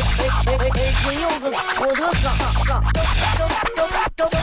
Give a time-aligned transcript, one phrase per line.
[0.00, 0.02] 哎
[0.46, 0.94] 哎！
[1.02, 2.36] 今有个郭德纲，
[2.66, 3.04] 张张
[3.36, 4.40] 张张张张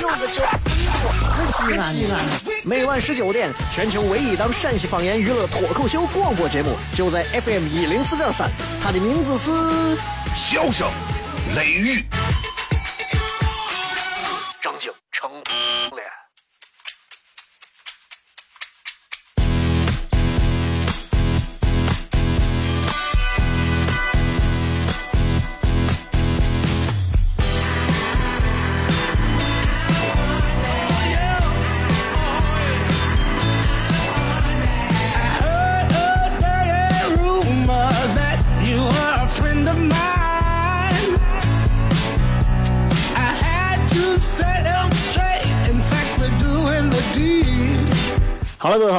[0.00, 1.02] 有个叫李波，
[1.46, 2.14] 西安西安。
[2.64, 8.50] 每晚十九点，全球唯一档陕西方言娱乐脱口秀广播节目，就在 FM 一零四点三。
[8.82, 9.50] 它的名字是
[10.34, 10.86] 《笑声
[11.56, 12.04] 雷雨》。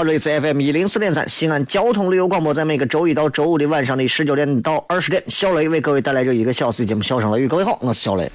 [0.04, 7.46] 好了，各位好，这里是 FM 一零四点三西安交通旅游广播，在每个周一到周五的晚上的十九点到二十点，小雷为各位带来这一个小时的节目《笑声雷雨》。
[7.48, 8.30] 各位好，我是小雷。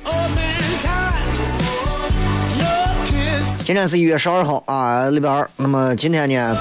[3.66, 5.48] 今天是一月十二号啊，礼拜二。
[5.56, 6.56] 那么今天呢？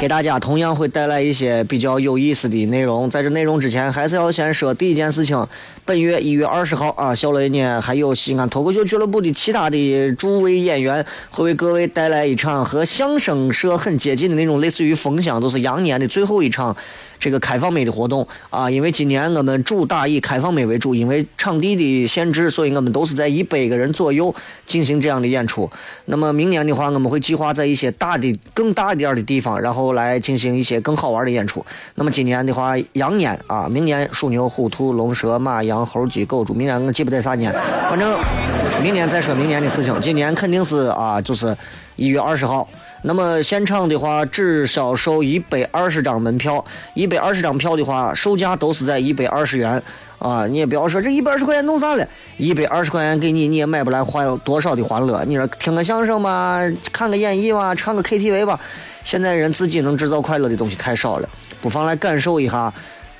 [0.00, 3.08] 给大家同样会带来一些比较有意思的内容。
[3.08, 5.46] 在这内容之前，还是要先说第一件事情。
[5.84, 16.76] 本月一月二十号啊，小雷呢还有西安脱口秀俱乐部的其他的诸位演员，会为各位带来一场和相声社很接近的那种，类似于封箱，就是羊年的最后一场。
[17.24, 24.34] 这个开放麦的活动啊，因为今年我们主打以开放麦为主，因为场地的限制，所以我们都是在一百个人左右
[24.66, 25.70] 进行这样的演出。
[26.04, 31.64] 那么明年的话，我们会计划在一些大的、更大一点的地方，然后来进行一些更好玩的演出。
[31.94, 37.50] 那么今年的话，羊年啊，明年属牛、虎、兔、龙、蛇、马、羊、猴、鸡、狗、猪，明年我记不得啥年，
[37.88, 38.14] 反正
[38.82, 39.98] 明年再说明年的事情。
[40.02, 41.56] 今年肯定是啊，就是
[41.96, 42.68] 一月二十号。
[43.06, 49.82] 那么现场的话，只销售一百二十张门票，一百二十张票的话，售价都是在一百二十元
[50.18, 50.46] 啊！
[50.46, 55.22] 你也不要说这一百二十块钱弄啥了，一百二十块钱给你，你也买不来欢多少的欢乐。
[55.26, 56.58] 你说听个相声吧，
[56.92, 58.58] 看个演艺吧，唱个 KTV 吧，
[59.04, 61.28] 现在人自己能制造快乐的东西太少了，
[61.60, 62.72] 不妨来感受一下，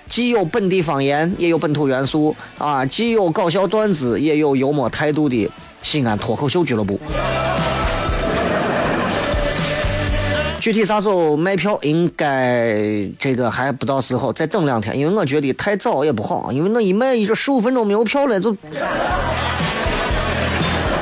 [0.08, 5.46] 既有本地方言，也有本土元素啊，既有搞笑段子，也有幽默态度的
[5.82, 6.98] 西安脱口秀俱乐部。
[10.64, 12.74] 具体啥时候卖票，应该
[13.18, 18.50] 这个还不到时候，再等两天，因为我觉得太早也不好，因为那一卖这十五分钟没有票了，就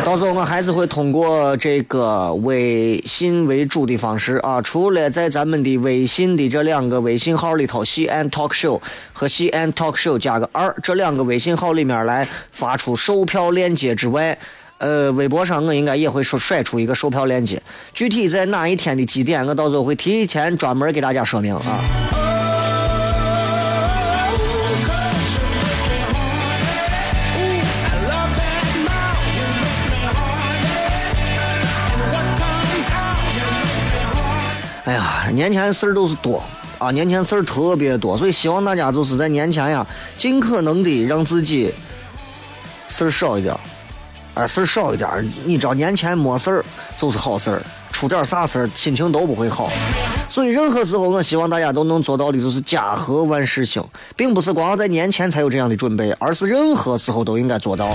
[0.05, 8.81] 到时候我还是会通过这个微信为主的方式啊，除了在咱们的微信的这两个微信号里头，西安 talk show
[9.13, 14.37] 和西安 talk show 加个二这两个微信号里面来发出售票链接之外。
[14.83, 17.63] 呃，微博上我应该也会说甩出一个售票链接，
[17.95, 21.85] 具体在哪一天的几点，我到时候会提前专门给大家说明啊。
[34.85, 36.43] 哎呀，年前事儿都是多
[36.79, 39.87] 啊，年前事儿特别多，所以希望大家就是在年前呀，
[40.19, 41.73] 尽可能的让自己
[42.89, 43.57] 事儿少一点。
[44.35, 45.09] 啊，事儿少一点
[45.45, 46.65] 你知道年前没事儿
[46.97, 47.63] 就是好事儿，
[47.93, 49.71] 出点啥事儿心情都不会好。
[50.29, 53.85] 所以任何时候，我希望大家都能做到的就是家和万事兴，
[54.17, 57.95] 并不是光要在年前才有这样的准备，而是任何时候都应该做到。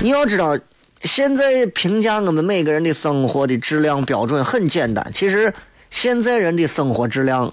[0.00, 0.56] 你要知道，
[1.02, 5.52] 现在评价我们每个人的生活的质量标准很简单，其实
[5.90, 7.52] 现在人的生活质量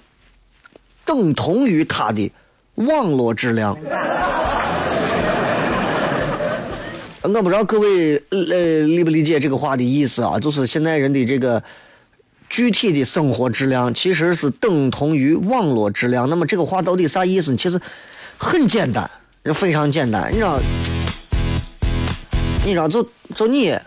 [1.04, 2.32] 等同于他的
[2.76, 3.76] 网络质量。
[7.24, 10.40] 我不知道各位呃理不理解这个话的意思啊？
[10.40, 11.62] 就是现在人的这个
[12.50, 16.30] 具体的生活质量其实是等同于网络质量。
[16.30, 17.56] 那么这个话到底啥意思？
[17.56, 17.80] 其实
[18.38, 19.10] 很简单，
[19.54, 20.32] 非常简单。
[20.32, 20.60] 你知道？
[22.66, 22.88] 你知道？
[22.88, 23.78] 就就你，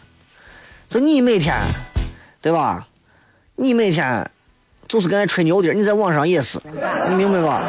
[0.88, 1.56] 就你每天，
[2.42, 2.86] 对吧？
[3.56, 4.28] 你每天
[4.88, 6.58] 就是跟那吹牛的，你在网上也是，
[7.08, 7.64] 你明白吧？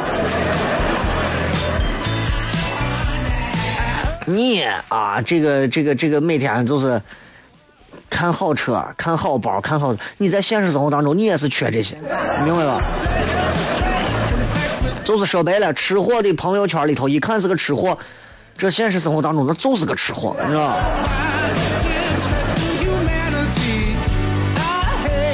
[4.33, 7.01] 你啊，这个这个这个每天就是
[8.09, 11.95] 看好车、看好包、看好，你在现实生活当中你也是缺这些，
[12.43, 12.81] 明白吧？
[15.03, 17.97] 就是说白了，吃货的朋友圈里头一看是个吃货，
[18.57, 20.77] 这现实生活当中那就是个吃货，你知道吧？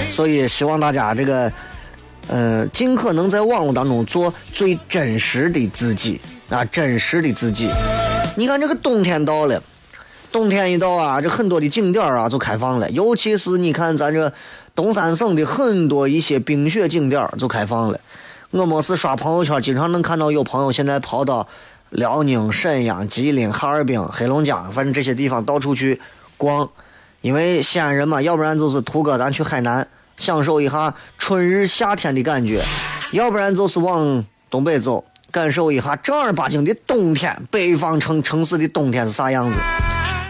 [0.09, 1.51] 所以希望大家这个，
[2.27, 7.69] 呃，尽可能在网络当中做最真实的自己啊，真实的自己。
[8.39, 9.63] 你看这个冬天到了，
[10.31, 14.31] 冬天一到啊，这很多的景点啊就开放了，尤其是你看咱这
[14.75, 17.99] 东三省的很多一些冰雪景点就开放了。
[18.51, 21.47] 我没事刷朋友圈，经常能看到有朋友现在跑到
[21.89, 25.99] 辽宁、沈阳、吉林、哈尔滨、黑龙江，反正这些地方到处去
[26.37, 26.69] 逛。
[27.21, 32.63] 因为西安人嘛，要不然就是图个咱去海南享受一下春日夏天的感觉，
[33.13, 39.59] 要不然就是往东北走，感受一下正儿八经的冬天，北方城城市的冬天是啥样子。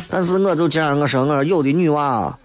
[0.09, 2.37] 但是我就这样，我说我说有的女娃，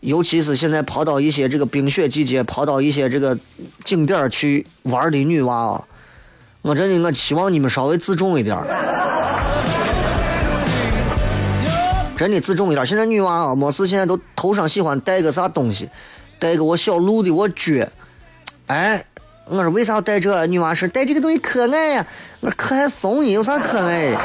[0.00, 3.38] 尤其是现在跑到一些这个冰雪季节，跑到一些这个
[3.84, 5.84] 景点去玩的女娃啊，
[6.62, 8.58] 我真的我希望你们稍微自重一点。
[12.16, 12.86] 真的自重一点。
[12.86, 15.88] 现在女娃啊，没事现在都头上喜欢戴个啥东西，
[16.38, 17.86] 戴个我小鹿的我脚。
[18.68, 19.04] 哎，
[19.52, 20.46] 我说为啥要戴这？
[20.46, 22.06] 女娃说戴这个东西可爱呀。
[22.40, 24.16] 我说可爱怂你有啥可爱的？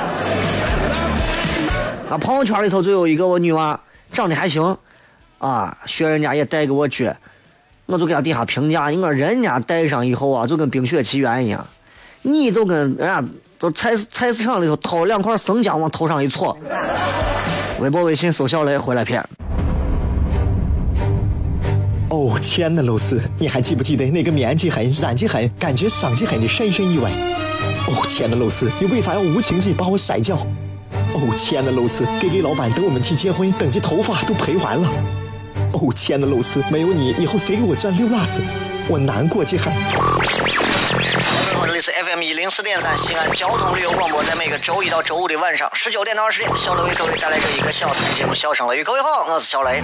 [2.10, 3.78] 啊，朋友圈里头就有一个我女娃，
[4.14, 4.78] 长得还行，
[5.40, 7.14] 啊，学人家也戴个我撅，
[7.88, 11.68] 我就给她底下评价，你说人家戴上以后啊，就跟冰雪奇缘一样，
[12.22, 13.22] 你就跟人家
[13.60, 16.58] 就菜菜市场里头掏两块生姜往头上一戳。
[17.82, 19.22] 微博、微信搜小雷回来片。
[22.10, 27.12] 哦，亲爱的露丝，你还记不记得那个面积狠、染剂狠、感觉伤及狠的深深意外？
[27.88, 30.38] 哦，亲爱的露丝，你为啥要无情地把我甩掉？
[31.14, 34.90] 哦，亲爱的露丝给给老板等我们去结婚，等这头发都赔完了。
[35.74, 38.42] 哦，亲爱的露丝，没有你，以后谁给我赚溜辣子？
[38.88, 39.66] 我难过极了。
[41.66, 48.82] 这里是 FM 一零四点三西安交通旅游广播，在每个周一到周五的晚上十九点到二十点，小雷为各位带来这一个小时的节目《笑声雷雨》。
[48.86, 49.84] 各位好，我是小雷。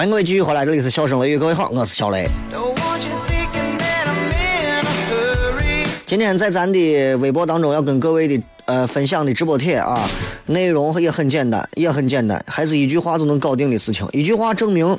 [0.00, 2.26] 欢迎各位继续回来，这里是笑声雷雨，各位好，我是小雷。
[6.06, 10.08] 今天在咱的微博当中要跟各位的呃分享的直播帖啊，
[10.46, 14.08] 内容也很简单，也很简单，还是一句话就能搞定的事情。
[14.12, 14.98] 一句话证明，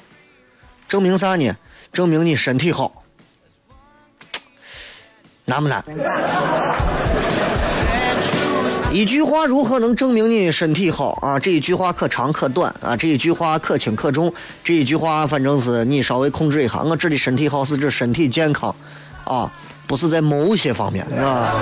[0.87, 1.51] 证明啥呢？
[1.91, 3.03] 证明你身体好，
[5.45, 5.83] 难不难？
[8.93, 11.39] 一句话如何能证明你身体好啊？
[11.39, 14.31] 这一句话可长可短啊，这一句话可轻可重，
[14.63, 16.81] 这一句话反正是你稍微控制一下。
[16.81, 18.75] 我指的身体好是指身体健康
[19.23, 19.51] 啊。
[19.87, 21.53] 不是在某些方面，是吧？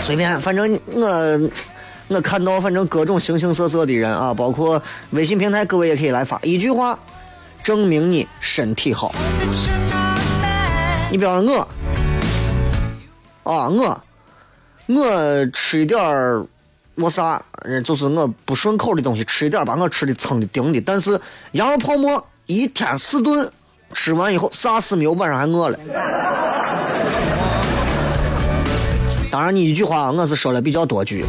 [0.00, 1.50] 随便，反正我
[2.06, 4.80] 我看到，反正各种形形色色的人啊，包括
[5.10, 6.96] 微信平台，各位也可以来发一句话，
[7.62, 9.12] 证明你身体好。
[11.10, 11.68] 你比方说
[13.42, 14.00] 我，啊我
[14.86, 16.44] 我吃一点儿
[16.94, 17.42] 我啥，
[17.84, 21.20] 就是我不顺口的东西，吃一点把我吃的撑的顶的，但是
[21.52, 23.50] 羊肉泡馍一天四顿。
[23.92, 25.78] 吃完以后啥事没有，晚上还饿了。
[29.30, 31.24] 当然，你一句话我是说了比较多句。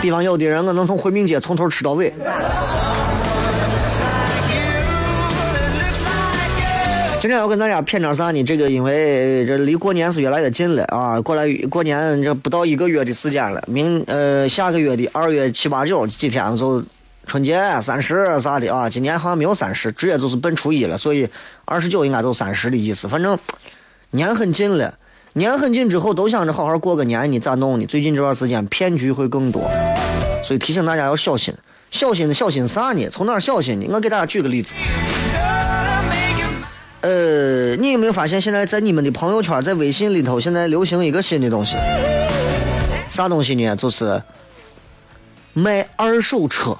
[0.00, 2.12] 比方有的人我能从回民街从头吃到尾。
[7.20, 8.42] 今天要跟大家谝点啥呢？
[8.42, 16.82] 这个因为这离过年是越来越近了啊，过来过年这不到一个月的时间了，明呃下个月的二月七八九几天就。
[17.26, 21.28] 春节三十啥的啊，今年好像没有三十，直接就是奔初一了，所以
[21.64, 23.06] 二十九应该就三十的意思。
[23.06, 23.38] 反正
[24.10, 24.98] 年很近了，
[25.34, 27.86] 年很近之后都想着好好过个年，你咋弄呢？
[27.86, 29.70] 最近这段时间骗局会更多，
[30.42, 31.54] 所以提醒大家要小心，
[31.92, 33.08] 小心小心啥呢？
[33.10, 33.86] 从哪小心呢？
[33.92, 34.74] 我给大家举个例子，
[37.02, 41.76] 呃，你有没有发现现在在你们的朋友圈，在微信里头，现在流行一个新的东西，
[43.10, 43.74] 啥东西呢？
[43.76, 44.22] 就是。
[45.52, 46.76] 卖二手车，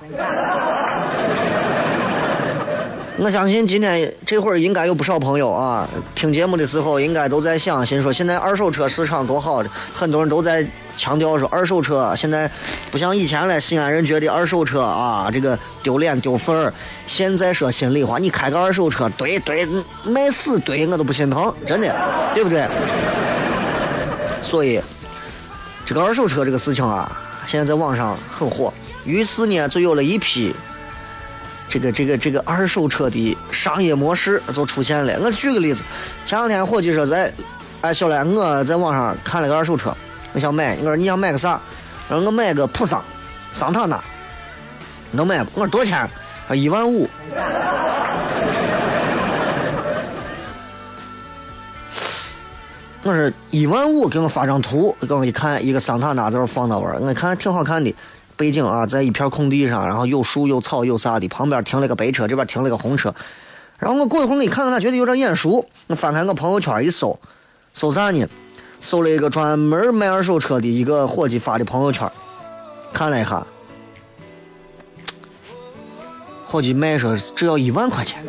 [3.23, 12.50] 我相信今天这会儿应该有不少朋友啊，听节目的时候应该都在想，心说现在二手车市场多好的，很多人都在强调说二手车现在
[12.91, 16.73] 不像以前了，西安人觉得二手车啊这个丢脸丢份儿。
[17.07, 19.69] 现在说心里话，你开个二手车，怼怼，
[20.03, 21.95] 卖死怼我都不心疼，真的，
[22.35, 22.67] 对不对？
[24.41, 24.81] 所以
[25.85, 28.73] 这个二手车这个事情啊，现在在网上很火，
[29.05, 30.55] 于是呢就有了一批。
[31.71, 35.17] 这个这个这个二手车的商业模式就出现了。
[35.21, 35.85] 我举个例子，
[36.27, 37.33] 前两天伙计说在，
[37.81, 39.97] 哎，小来，我在网上看了个二手车，
[40.33, 40.77] 我想买。
[40.79, 41.61] 我说你想买个啥？
[42.09, 43.00] 我说我买个普桑，
[43.53, 44.03] 桑塔纳，
[45.12, 45.61] 能买不？
[45.61, 46.11] 我说多少钱？
[46.49, 47.09] 说一万五。
[53.03, 57.95] 我说一万五，给我发张图，给我一看，一个桑塔纳在这放那玩我看挺好看的。
[58.40, 63.14] 背景啊，在一片空地上，然后有树有草有啥的，旁边停了个白车，这边停了个红车。
[63.78, 65.62] 然后我过一会儿，我一看看，他觉得有点眼熟。
[65.88, 67.20] 我翻开我朋友圈一搜，
[67.75, 68.26] 搜啥呢？
[68.80, 72.11] 搜了一个专门卖二手车的一个伙计发的朋友圈，
[72.94, 73.47] 看了一下，
[76.47, 78.25] 伙计卖说只要一万块钱。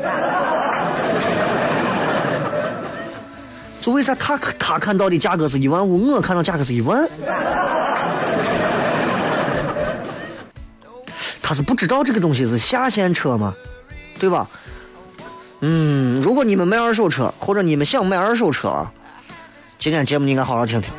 [3.79, 7.09] 就为啥他他看到的价格是一万五，我看到价格是一万？
[11.51, 13.53] 他是不知道这个东西是下线车吗？
[14.17, 14.47] 对吧？
[15.59, 18.87] 嗯，如果你们卖二手车，或者你们想买二手车，
[19.77, 20.89] 今天节目你应该好好听听。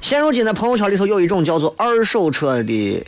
[0.00, 3.06] 现如今的朋友圈里头有一种叫做二手车的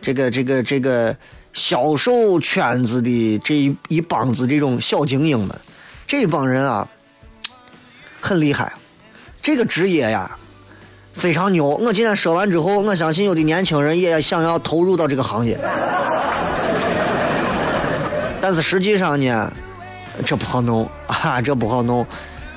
[0.00, 1.14] 这个这个这个
[1.52, 5.54] 销售圈子的这一一帮子这种小精英们，
[6.06, 6.88] 这帮人啊
[8.22, 8.72] 很厉害，
[9.42, 10.34] 这个职业呀。
[11.18, 11.66] 非常牛！
[11.66, 15.58] 我今天说完之后，我相信有的年轻人也想要投入到这个行业，
[18.40, 19.52] 但是实际上呢，
[20.24, 22.06] 这不好弄啊，这不好弄。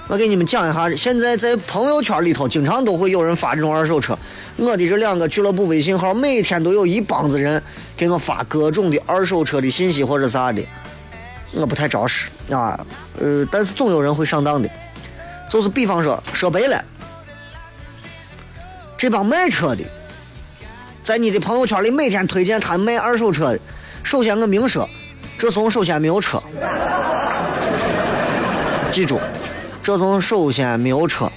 [0.08, 4.15] 我给你们讲一下，现在在朋友圈里头，经常都会有人发这种二手车。
[4.58, 7.60] 我的这两个俱乐部微信号，每天都有一帮子人
[7.98, 10.62] 给我发各种的二手车的信息或者啥的，
[11.53, 12.80] 我不太着实啊。
[13.20, 14.70] 呃，但是总有人会上当的，
[15.50, 16.84] 就是比方说说白了。
[19.01, 19.84] 这帮卖车的，
[21.03, 23.60] 在你的朋友圈里每天推荐他卖二手车的。
[24.03, 24.88] 首先，我明说，
[25.39, 26.39] 这怂首先没有车，
[28.91, 29.20] 记住，
[29.81, 31.31] 这怂首先没有车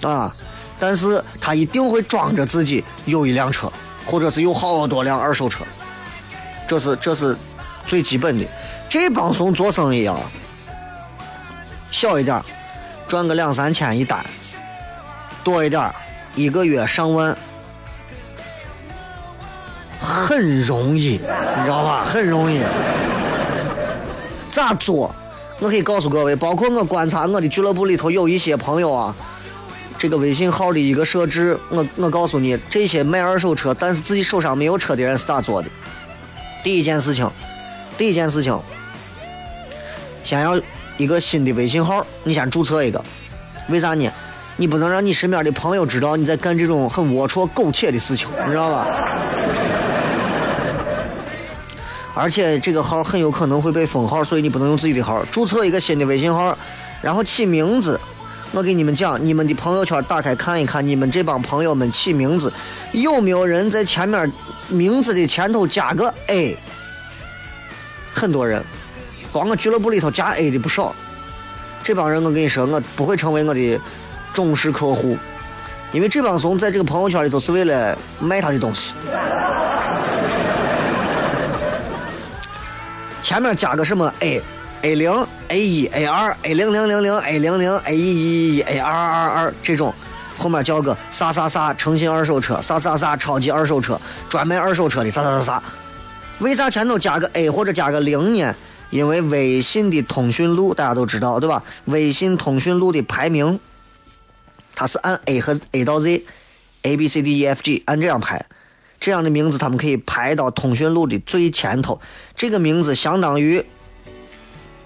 [0.00, 0.34] 啊。
[0.80, 3.70] 但是他一定会装着自己有一辆车，
[4.06, 5.66] 或者是有好多辆二手车。
[6.66, 7.36] 这是这是
[7.86, 8.46] 最基本的。
[8.88, 10.18] 这帮怂做生意啊，
[11.90, 12.42] 小一点
[13.06, 14.24] 赚个两三千一单，
[15.44, 15.94] 多一点
[16.38, 17.36] 一个月上万，
[20.00, 22.04] 很容易，你知道吧？
[22.04, 22.60] 很容易。
[24.48, 25.12] 咋做？
[25.58, 29.12] 我可以告诉各位，包括我观察我的俱乐部里头有一些朋友啊，
[29.98, 35.68] 这个微信号的一个设置，我我告诉你，这些卖二手车但是自己手上没有车的人是咋做的？
[36.62, 37.28] 第一件事情，
[37.96, 38.56] 第一件事情，
[40.22, 40.60] 先要
[40.98, 43.04] 一个新的微信号，你先注册一个，
[43.68, 44.08] 为啥呢？
[44.60, 48.86] 你不能让你身边的朋友知道你在干这种很龌龊、苟且的事情，你知道吧？
[52.12, 55.24] 而且这个号很有可能会被封号，所以你不能用自己的号。
[55.30, 56.58] 注册一个新的微信号，
[57.00, 57.98] 然后起名字。
[58.50, 62.52] 我给你们讲，你们的朋友圈打开看一看，你们这帮朋友们起名字
[62.90, 64.32] 有没有人在前面
[64.66, 66.56] 名字的前头加个 A？
[68.12, 68.64] 很多人，
[69.30, 70.92] 光我俱乐部里头加 A 的不少。
[71.84, 73.80] 这帮人，我跟你说，我不会成为我的。
[74.32, 75.16] 重视客户，
[75.92, 78.94] 因为这帮怂在这个朋友圈里都是为了卖他的东西。
[83.22, 84.40] 前面加个什么 A
[84.82, 89.92] A 零 A 一 A 二 A 零零零零 A 零零 A 一一 A 二二二这种，
[90.38, 95.62] 后面叫个啥啥啥诚信二手车，啥啥啥超级二手车，专卖二手车的啥啥啥啥。
[96.38, 98.54] 为啥前头加个 A 或者加个零呢？
[98.90, 101.62] 因为微信的通讯录大家都知道对吧？
[101.86, 103.60] 微信通讯录的排名。
[104.78, 108.46] 它是按 A 和 A 到 Z，A B C D E F G 按这样排，
[109.00, 112.00] 这样的名字他们可以排到通讯录的最前头。
[112.36, 113.64] 这个名字相当于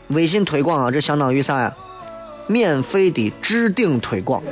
[0.06, 1.74] 微信推广啊，这相当于啥呀？
[2.46, 4.42] 免费的置顶推广，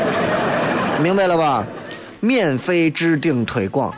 [1.02, 1.66] 明白了吧？
[2.20, 3.94] 免费置顶推广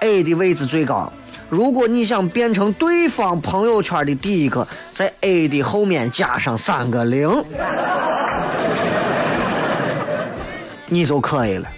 [0.00, 1.12] ，A 的位置最高。
[1.50, 7.28] 如果你想变成对方朋友圈的第一个，在 A 的后面加上三个零。
[10.88, 11.68] 你就可以了，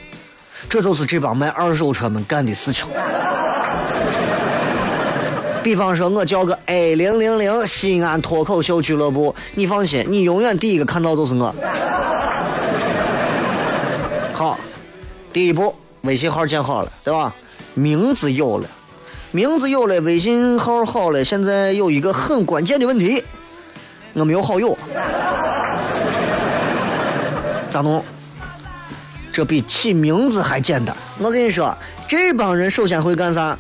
[0.69, 2.87] 这就是这帮卖二手车们干的事情。
[5.63, 11.55] 比方说，我叫个 A 零零零西安脱口秀俱乐部，你放心，你永远第一个看到都是我。
[14.33, 14.59] 好，
[15.33, 17.35] 第一步，微信号建好了，对吧？
[17.75, 18.69] 名字有了，
[19.31, 21.25] 名字有了，微信号好了。
[21.25, 23.23] 现在有一个很关键的问题，
[24.15, 24.77] 我没有好友，
[27.69, 28.03] 咋弄？
[29.33, 30.97] 这比起名字还简单。
[31.19, 33.57] 我跟你说，这帮人首先会干啥？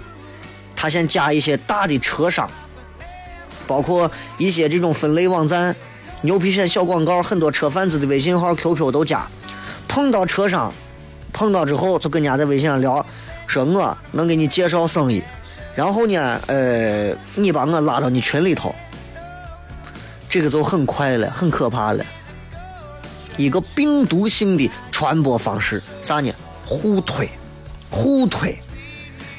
[0.75, 2.49] 他先加一些大的车商，
[3.67, 5.75] 包括一些这种分类网站，
[6.23, 9.27] 牛皮癣小广告，很多车贩子的微信号、QQ 都加。
[9.89, 10.73] 碰到车商，
[11.33, 13.05] 碰到之后就跟人家在微信上聊，
[13.47, 15.23] 说我能给你介绍生意，
[15.75, 18.75] 然后呢，呃，你把我拉到你群里头，
[20.29, 22.05] 这个就很快了，很可怕了。
[23.39, 26.31] 一个病毒性的传播方式，啥呢？
[26.67, 27.27] 互推，
[27.89, 28.59] 互推，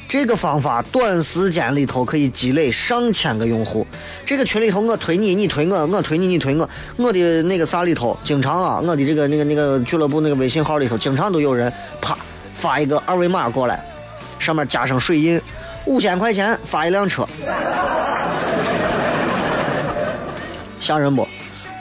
[0.08, 3.86] 这个方法短时间里头可以积累上千个用户。
[4.26, 6.68] 这个群里头我推你，你推我，我推你，你推我。
[6.96, 12.16] 我的那个啥里头，经常啊，我的这个那个那个俱乐部那个微信号里头，经常都有人啪
[12.56, 13.84] 发一个二维码过来，
[14.38, 15.40] 上面加上水印，
[15.84, 17.28] 五千块钱发一辆车，
[20.80, 21.28] 吓人不？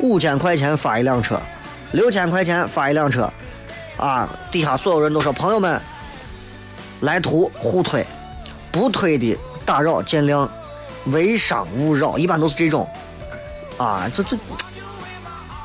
[0.01, 1.41] 五千块钱发一辆车。
[1.91, 3.31] 六千块钱发一辆车，
[3.97, 5.81] 啊，底下所有人都说朋友们，
[7.01, 8.05] 来图互推，
[8.71, 10.47] 不推的打扰见谅，
[11.05, 12.87] 微商勿扰，一般都是这种，
[13.77, 14.37] 啊，这这，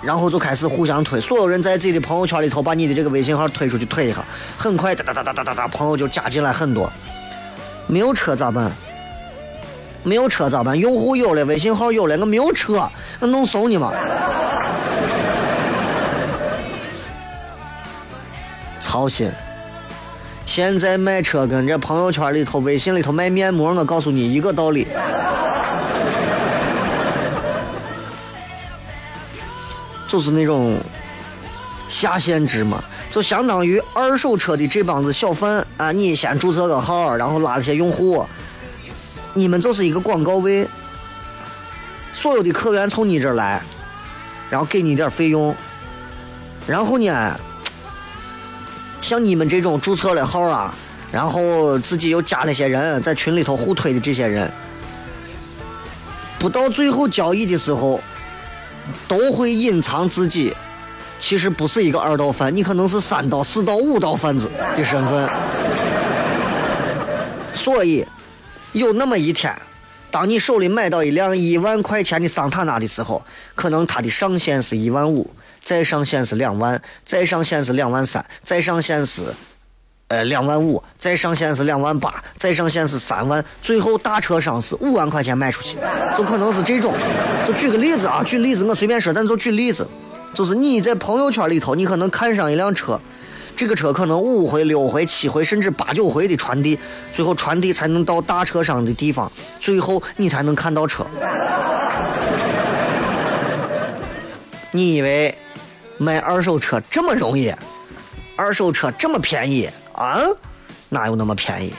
[0.03, 4.25] 然后就开始互相推，所有人在自己的朋友圈里头把你的这个微信号推出去推一下，
[4.57, 6.91] 很快哒哒哒哒哒哒哒，朋友就加进来很多。
[7.87, 8.73] 没有车咋办？
[10.03, 10.79] 没有车咋办？
[10.79, 12.89] 用户有了，微信号有了，我没有车，
[13.21, 13.93] 我能怂你吗？
[18.95, 19.29] 操心！
[20.47, 24.87] 现在卖车跟这朋友圈里头、微信里头卖面膜，我告诉你一个道理，
[30.07, 30.79] 就是那种
[31.89, 38.25] 下线值嘛，就相当于二手车的这帮子小贩啊，你先注册个号，然后拉了些用户，
[39.33, 40.69] 你们就是一个广告位，
[42.13, 43.61] 所有的客源从你这儿来，
[44.49, 45.53] 然后给你点费用，
[46.69, 47.37] 然后呢？
[49.05, 50.75] 像你们这种注册了号啊，
[51.13, 54.51] 然后自己又加了些人在群里头互推的这些人，
[56.39, 58.01] 不到最后交易的时候，
[59.07, 60.57] 都会隐藏自己，
[61.19, 65.29] 其实不是一个二道贩，你可能是三道、四道、五道贩子的身份。
[67.53, 68.07] 所以，
[68.73, 69.55] 有那么一天，
[70.15, 73.21] 当你手里买到一辆一万块钱的桑塔纳的时候，
[73.57, 75.29] 可能它的上限是一万五。
[75.65, 79.23] 再上限是两万，再上限是两万三，再上限是，
[80.07, 85.79] 呃两万五，再上限是两万八，再上限是三万，最后大车商是五万块钱卖出去，
[86.17, 86.95] 就可能是这种。
[87.45, 89.85] 就举个例子啊，举例子我随便说，但就举例子，
[90.33, 93.01] 就是你在朋友圈里头，你可能看上一辆车，
[93.57, 96.79] 这个车可能五回、六回、七回，甚至八九回的传递，
[97.13, 101.07] 最后传递才能到大车商的地方，最后你才能看到车。
[104.73, 105.35] 你以为？
[105.97, 107.55] 卖二手车这么容易，
[108.35, 110.19] 二手车这么便宜啊？
[110.89, 111.73] 哪有那么便宜？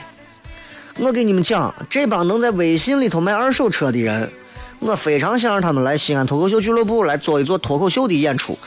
[1.00, 4.32] 我给你们讲，这帮能在微信里头卖二手车的人，
[4.80, 8.58] 我非常想让他们来西安脱口秀俱乐部来做一做脱口秀的演出。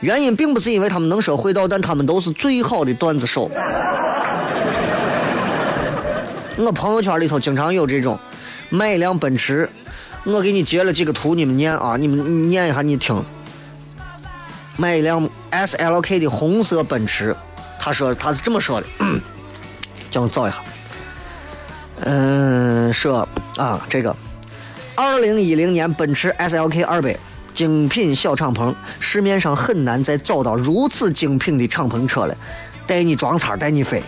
[0.00, 3.50] 原因并不是因为他们能说会道，但他们都是最好的段子手。
[6.56, 8.18] 我朋友圈里头经常有这种
[8.68, 9.68] 买一辆奔驰，
[10.24, 13.24] 我给你截了几个图，你们念啊，你们念一下，你听。
[14.76, 17.34] 买一辆 S L K 的红色奔驰，
[17.80, 18.86] 他说他是这么说的，
[20.10, 20.58] 叫我找一下。
[22.02, 24.14] 嗯，说啊，这个
[24.94, 27.16] 二零一零年奔驰 S L K 二百
[27.58, 32.32] 精品小敞篷，市面上很难再找到如此精品的敞篷车了，
[32.86, 34.00] 带你装叉带你飞，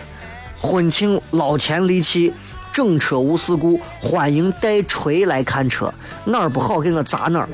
[0.61, 2.33] 婚庆捞钱利器，
[2.71, 7.49] 整车无事故，欢迎带锤来看车，哪儿不好给我砸哪儿。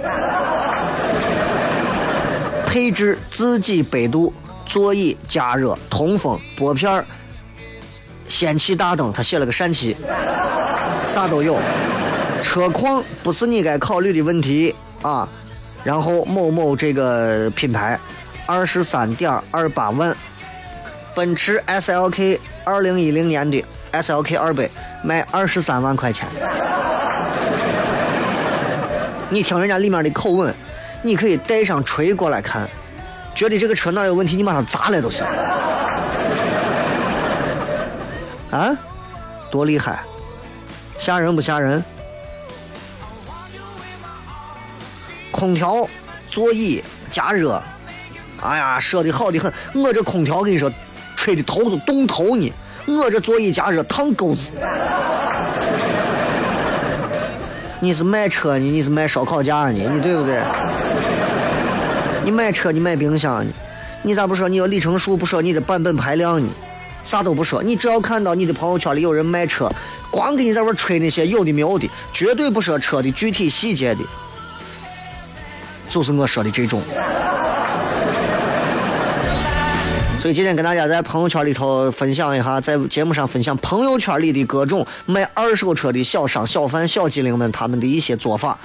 [2.67, 4.31] 配置自己百度，
[4.67, 7.03] 座椅加热、通风、拨片儿
[8.27, 9.97] 氙气大灯，他写了个氙气，
[11.07, 11.57] 啥都有。
[12.43, 15.27] 车况不是你该考虑的问题啊。
[15.87, 17.97] 然后某某这个品牌，
[18.45, 20.13] 二十三点二八万，
[21.15, 24.69] 奔驰 S L K 二零一零年的 S L K 二百
[25.01, 26.27] 卖二十三万块钱。
[29.31, 30.53] 你听人家里面的口吻。
[31.03, 32.67] 你可以带上锤过来看，
[33.33, 35.25] 觉得这个车哪有问题，你把它砸了都行。
[38.51, 38.75] 啊，
[39.49, 39.99] 多厉害，
[40.97, 41.81] 吓人不吓人？
[45.37, 45.87] 空调、
[46.27, 47.61] 座椅加热，
[48.41, 49.53] 哎呀，说的好的很。
[49.75, 50.67] 我这空调跟你说，
[51.15, 52.51] 吹的头都冻头呢。
[52.87, 54.49] 我这座椅加热烫钩子。
[57.79, 58.65] 你是卖车呢？
[58.65, 59.77] 你是卖烧烤架呢？
[59.93, 60.41] 你对不对？
[62.23, 63.51] 你买车，你买冰箱呢？
[64.01, 65.15] 你咋不说你有里程数？
[65.15, 66.49] 不说你的版本排量呢？
[67.03, 69.69] 啥都不说，你只要看到你的朋友圈里有人卖车，
[70.09, 74.01] 光给你在这吹那些有的没有的，绝对不说车的具体细节的，
[75.97, 76.79] 就是我说的这种。
[80.19, 88.55] 所以今天跟大家在朋友圈里头分享一下，在节目上分享朋友圈里的各种卖二手车的小商、小贩、小机灵们他们的一些做法，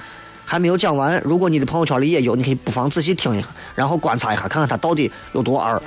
[0.45, 1.19] 还没有讲完。
[1.25, 5.81] 如果你的朋友圈里也有，你可以不妨仔细听一下，然后观察一下，看看他到底有多二。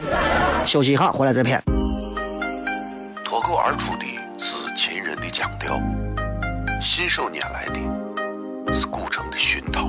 [0.65, 1.63] 休息一下，回来再片。
[3.25, 4.07] 脱口而出的
[4.37, 5.81] 是秦人的腔调，
[6.83, 9.89] 信手拈来的是古城的熏陶，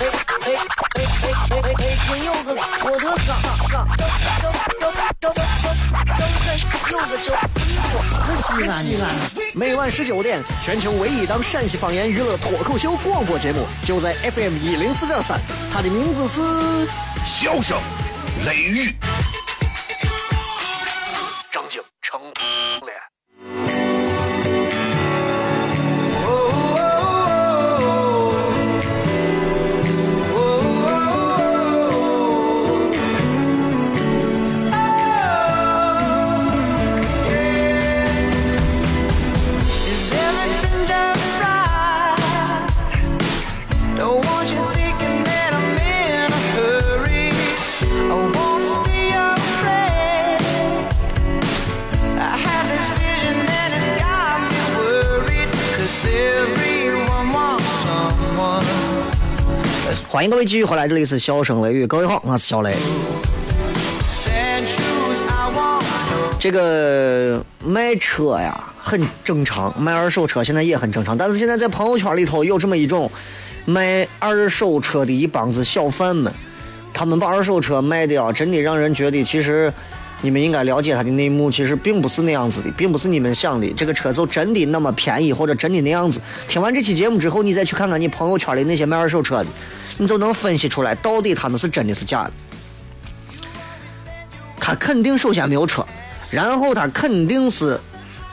[0.00, 0.48] 哎哎
[0.96, 1.04] 哎
[1.50, 1.98] 哎哎！
[2.06, 2.48] 今有个
[2.84, 3.30] 我的哥
[3.68, 3.74] 哥，
[6.90, 7.88] 有个叫衣服，
[8.24, 9.04] 可西安西安。
[9.52, 15.38] 每晚十九点，全球唯一档陕西方言娱乐脱口秀广播节目，就在 FM 一零四点三，
[15.70, 16.40] 它的名字是
[17.22, 17.76] 《笑声
[18.46, 18.88] 雷雨》。
[60.12, 62.74] 欢迎各位继续回来，这里是笑声雷雨，各位好，我是小雷。
[66.36, 71.16] 这个卖车呀，很正常，卖二手车现在也很正常。
[71.16, 73.08] 但是现在在朋友圈里头有这么一种
[73.66, 76.32] 卖二手车的一帮子小贩们，
[76.92, 79.72] 他们把二手车卖的啊，真的让人觉得，其实
[80.22, 86.20] 你们应该了解他的内幕，其实并不是那样子的，并不是你们想的，这个车就真的那么便宜，或者真的那样子。
[86.48, 89.46] 听完这期节目之后，你再去看看你朋友圈里那些卖二手车的。
[90.00, 92.30] 你就能分析出来，到底他们是真的是假的。
[94.58, 95.84] 他肯定首先没有车，
[96.30, 97.78] 然后他肯定是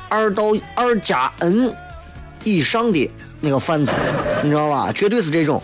[0.07, 1.75] 二到二加 N
[2.45, 3.91] 以上的那个贩子，
[4.41, 4.93] 你知道吧？
[4.93, 5.61] 绝对是这种。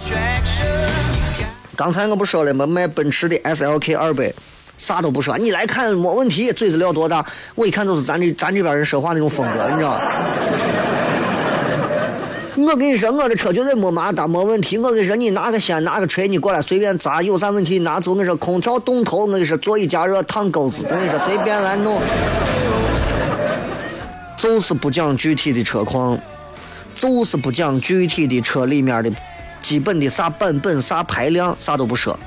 [1.73, 2.67] 刚才我不说了吗？
[2.67, 4.33] 卖奔驰的 SLK 二百，
[4.77, 7.25] 啥都不说，你来看没问题，嘴子料多大？
[7.55, 10.11] 我一看就是咱这咱这边人说话那种风格，你知道吧。
[12.55, 14.77] 我跟你说，我这车绝对没麻达，没问题。
[14.77, 18.11] 我跟你说，你拿个线，拿个锤，你过来随便砸，有啥问题拿走。
[18.11, 21.99] 我跟你说，空调冻头，我跟你说，座椅加热烫钩子，我跟你说，随便来弄。
[24.37, 26.19] 就是不讲具体的车况，
[26.95, 29.11] 就是不讲具体的车里面的
[29.61, 32.17] 基本的啥版本、啥排量，啥都不说。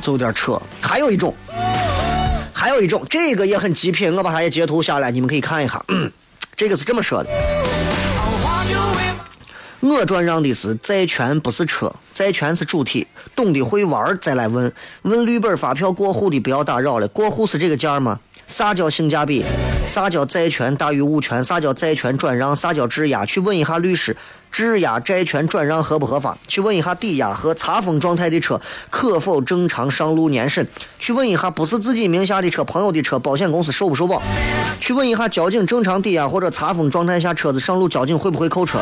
[0.00, 1.34] 就点车，还有一种，
[2.52, 5.82] 还有一种，这个也很极品，我把它也截图下来，你们可以看一下。
[6.54, 7.30] 这个是这么说的。
[9.88, 11.92] 我转让的是债权，不是车。
[12.12, 14.72] 债权是主体，懂得会玩再来问。
[15.02, 17.06] 问绿本发票过户的不要打扰了。
[17.08, 18.18] 过户是这个价吗？
[18.46, 19.44] 啥叫性价比？
[19.86, 21.42] 啥叫债权大于物权？
[21.42, 22.54] 啥叫债权转让？
[22.54, 23.26] 啥叫质押？
[23.26, 24.16] 去问一下律师，
[24.52, 26.38] 质押债权转让合不合法？
[26.46, 30.66] 去问一下抵押和查封状态的车可否正常上路年审？
[31.00, 34.22] 去问一下不是自己名下的车，朋友的车，保险公司受不受保？
[34.80, 38.78] 去问一下交警正常抵押或者查封状态下车子上路，交警会不会扣车？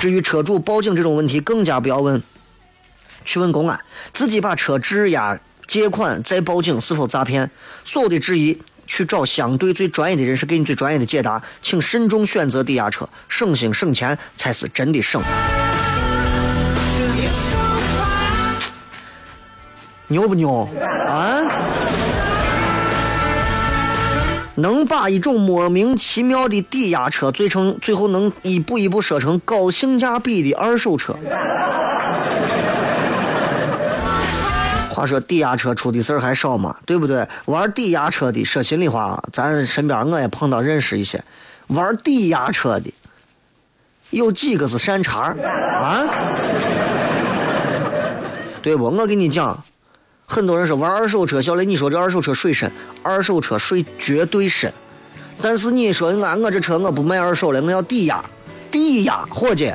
[0.00, 2.22] 至于车主报警这种问题，更加不要问。
[3.24, 3.80] 去问公安，
[4.12, 7.50] 自己把车质押借款再报警是否诈骗？
[7.84, 8.60] 所有的质疑，
[8.92, 11.42] 去找相对最专业的人士给你最专业的解答。
[11.62, 15.22] 请慎重选择抵押车，省心省钱才是真的省。
[20.08, 20.68] 牛不牛
[21.08, 21.40] 啊？
[24.56, 31.16] 能把一种莫名其妙的抵押车，最成最后能一步一步说成高性价比的二手车。
[34.92, 36.76] 话说抵押车出的事儿还少吗？
[36.84, 37.26] 对不对？
[37.46, 41.24] 玩抵押车的，说心里话，咱身边我也碰到认识一些
[41.68, 42.92] 玩抵押车的，
[44.10, 46.04] 有几个是善茬啊？
[48.60, 48.84] 对不？
[48.84, 49.64] 我跟你讲，
[50.26, 52.70] 很多人说玩二手车，小雷，你说这二手车税深，
[53.02, 54.72] 二手车税绝对深。
[55.40, 58.22] 但是你说俺我这车我不卖二手了，我要抵押，
[58.70, 59.74] 抵押，伙计，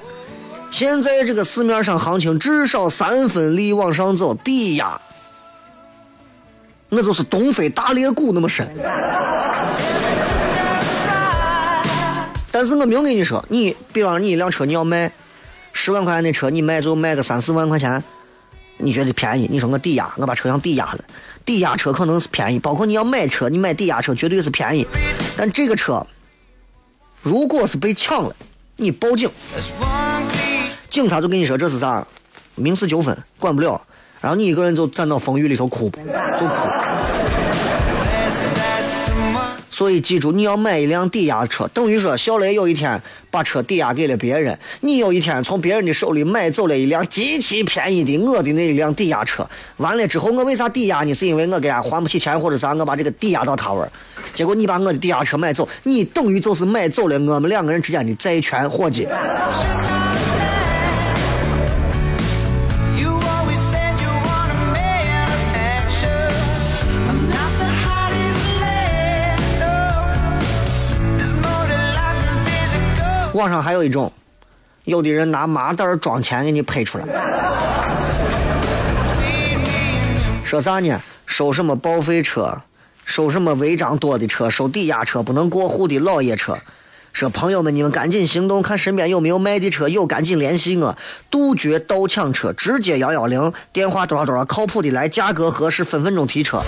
[0.70, 5.00] 现在这个市面上行情至少三分利往上走，抵押，
[6.90, 8.68] 那就是东非大裂谷那么深。
[12.52, 15.12] 但是我明跟你说，你比方你一辆车你要卖
[15.74, 18.04] 十万块钱的车，你卖就卖个三四万块钱，
[18.78, 19.48] 你觉得便宜？
[19.50, 21.00] 你说我抵押，我把车上抵押了，
[21.46, 24.86] 抵押车可能是便宜，包括你要买车，你买抵押车绝对是便宜。
[25.36, 26.06] 但这个车
[27.22, 28.36] 如果是被抢了，
[28.76, 29.30] 你报警，
[30.90, 32.06] 警察就跟你说这是啥？
[32.56, 33.80] 民事纠纷，管不了，
[34.20, 35.90] 然后你一个人就站到风雨里头哭，
[36.40, 36.56] 就哭。
[39.70, 49.48] 所以记住，你要买一辆抵押车，等于说小雷有一天把车抵押给了别人，你有一天从别人的手里买走了一辆极其便宜的我的那一辆抵押车。
[49.76, 51.14] 完了之后，我为啥抵押呢？
[51.14, 53.92] 是因为我给他还不起钱或者啥，我把这个抵押到他那儿。
[54.34, 55.38] 结果你把我的抵押车？
[55.38, 59.08] 买走，你等于就是买走了我们两个人之间的债权，伙计。
[73.38, 74.12] 网上还有一种，
[74.84, 77.06] 有的人拿麻袋装钱给你拍出来，
[80.44, 81.00] 说啥呢？
[81.28, 82.58] 收什么报废车，
[83.06, 86.58] 收什么违章多的车，收抵押车，不能过户的老爷车。
[87.14, 90.98] 说朋友们，你们赶紧行动，看身边有没有卖的车，有赶紧联系我，
[91.30, 96.64] 杜绝盗抢车，直接幺幺零电话多少多少，靠谱的来，价格合适，分分钟提车。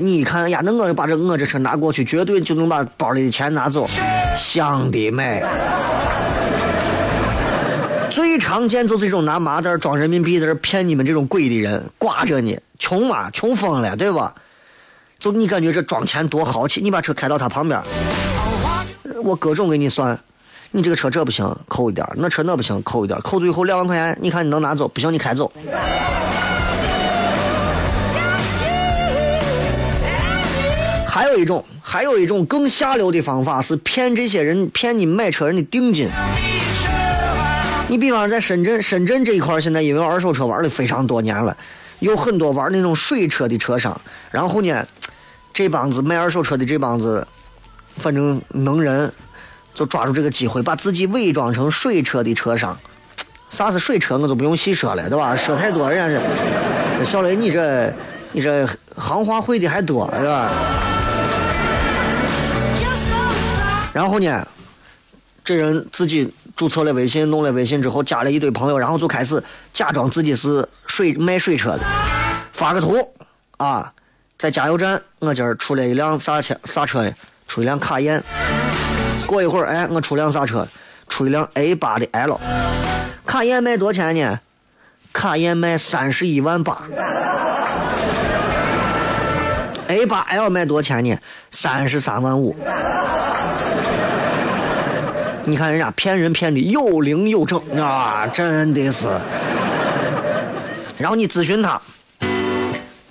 [0.00, 3.86] 你看呀，那我把这我这车拿过去，绝对就能把包里的钱拿走。
[4.36, 5.42] 想得美！
[8.10, 14.34] 最常见就是这种拿麻袋装人民币在这骗你们这种鬼的人，挂着呢，穷嘛，穷疯了，对吧？
[15.18, 17.80] 就你感觉这装钱多豪气，你把车开到他旁边，
[19.24, 20.18] 我各种给你算，
[20.70, 24.86] 你这个车这不行，扣一点；那车那不行，扣一点，扣最后两万块钱，你看你能拿走？
[24.88, 25.50] 不行，你开走。
[31.16, 36.10] 还有一种，还有一种更下流的方法是骗这些人，骗你买车人的定金。
[37.88, 41.56] 你比方说在深圳，深圳这一块现在因为二手车玩的非常多年了，
[42.00, 43.98] 有很多玩那种水车的车商。
[44.30, 44.86] 然后呢，
[45.54, 47.26] 这帮子卖二手车的这帮子，
[47.96, 49.10] 反正能人，
[49.72, 52.76] 就抓住这个机会，把自己伪装成水车的车商。
[53.48, 55.34] 啥是水车，我就不用细说了，对吧？
[55.34, 56.20] 说太多，人家
[56.98, 57.90] 是小雷，你这
[58.32, 60.52] 你这行话会的还多，是吧？
[63.96, 64.46] 然后呢，
[65.42, 71.80] 这人自己注册了微信，弄了微信之后加了一堆朋友，然后就开始假装自己是水卖水车的，
[72.52, 72.98] 发个图
[73.56, 73.90] 啊，
[74.36, 76.54] 在加油站，我今儿出了一辆啥车？
[76.64, 77.10] 啥车呢？
[77.48, 78.22] 出一辆卡宴。
[79.26, 80.68] 过一会儿，哎，我出辆啥车？
[81.08, 82.38] 出一辆 A 八的 L。
[83.24, 84.40] 卡宴卖多少钱呢？
[85.10, 86.82] 卡宴卖三十一万八。
[89.88, 91.18] A 八 L 卖多少钱呢？
[91.50, 92.54] 三十三万五。
[95.48, 99.06] 你看人家骗人骗的有零有整啊，真的是。
[100.98, 101.80] 然后你咨询他，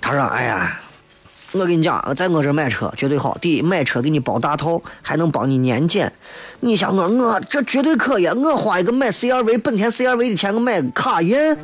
[0.02, 0.78] 他说：“哎呀，
[1.52, 3.38] 我跟你讲，在我这买车绝对好。
[3.40, 6.12] 第一，买车给你包大套，还能帮你年检。
[6.60, 8.26] 你想我，我这绝对可以。
[8.26, 11.56] 我花一个买 CRV 本田 CRV 的钱，我买个卡宴。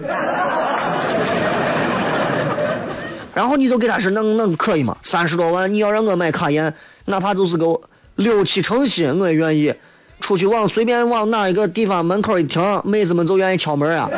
[3.35, 4.97] 然后你就给他说，那那可以吗？
[5.03, 6.73] 三十多万，你要让我买卡宴，
[7.05, 7.79] 哪怕就是个
[8.15, 9.75] 六七成新，我也愿意。”
[10.23, 14.09] 出去往随便往哪一个地方门口一停，妹子们就愿意敲门啊，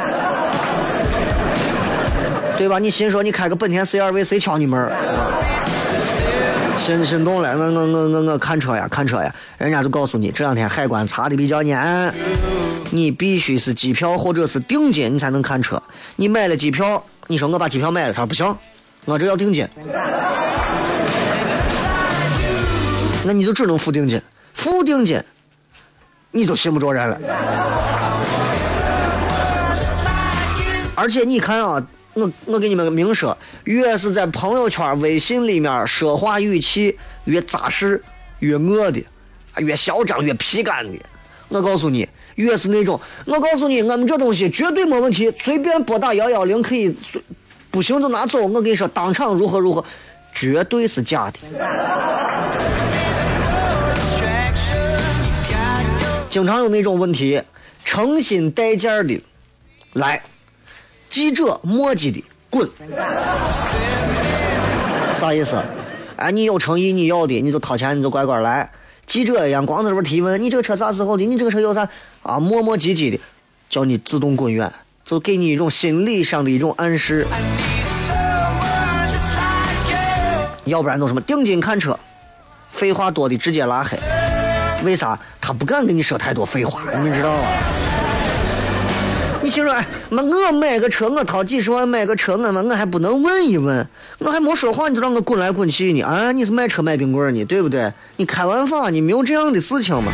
[2.58, 2.78] 对吧？
[2.78, 4.92] 你心说你开个本田 CRV，谁敲你门？
[6.78, 12.14] 心心动了，我我我我我看车呀，看车呀，人家就告诉你这两天海关查的比较严，
[12.90, 15.82] 你必须是机票或者是定金，你才能看车。
[16.16, 18.54] 你买了机票，你说我把机票买了，他说不行，
[19.06, 19.66] 我这要定金，
[23.24, 24.20] 那你就只能付定金，
[24.52, 25.18] 付定金。
[26.36, 27.16] 你就信不着人了，
[30.96, 31.80] 而且你看啊，
[32.14, 38.02] 我我给你们明说，越是在朋友圈、微信里面说话语气越扎实、
[38.40, 39.00] 越恶的，
[39.58, 40.98] 越嚣张、越皮干的，
[41.46, 46.92] 我告诉你，越是那种，我告诉你，我们这东西绝对没问题，随便拨打幺幺零可以，
[47.70, 48.40] 不行就拿走。
[48.40, 49.84] 我跟你说，当场如何如何，
[50.32, 51.38] 绝对是假的。
[56.34, 57.40] 经常有那种问题，
[57.84, 59.22] 诚心带件的，
[59.92, 60.20] 来，
[61.08, 62.68] 记者墨迹的，滚！
[65.14, 65.62] 啥意思？
[66.16, 68.68] 哎，你有诚意，你要的你就掏钱，你就乖乖来。
[69.06, 71.24] 记者一样，光在这边提问，你这个车啥时候的？
[71.24, 71.88] 你这个车有啥？
[72.24, 73.20] 啊，磨磨唧唧的，
[73.70, 74.72] 叫你自动滚远，
[75.04, 77.28] 就给你一种心理上的一种暗示。
[80.64, 81.96] 要不然都什么定金看车，
[82.72, 83.96] 废话多的直接拉黑。
[84.84, 85.18] 为啥？
[85.40, 87.48] 他不敢跟你说太多废话，你知道吗？
[89.42, 93.86] 你心说，哎，那我买个车，我掏几十万买个车，我那我还不能问一问？
[94.18, 96.02] 我还没说话，你就让我滚来滚去呢？
[96.02, 97.92] 啊，你是卖车卖冰棍呢，对不对？
[98.16, 100.12] 你开玩笑，你没有这样的事情吗？